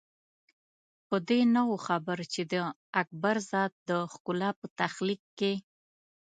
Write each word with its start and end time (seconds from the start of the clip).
په 1.07 1.15
دې 1.27 1.39
نه 1.55 1.61
وو 1.69 1.77
خبر 1.87 2.17
چې 2.33 2.41
د 2.51 2.53
اکبر 3.01 3.35
ذات 3.51 3.73
د 3.89 3.91
ښکلا 4.11 4.49
په 4.59 4.67
تخلیق 4.81 5.21
کې. 5.39 5.53